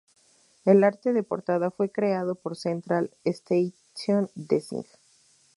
El 0.65 0.83
arte 0.83 1.13
de 1.13 1.21
portada 1.21 1.69
fue 1.69 1.91
creado 1.91 2.33
por 2.33 2.55
Central 2.57 3.11
Station 3.23 4.31
Design. 4.33 4.87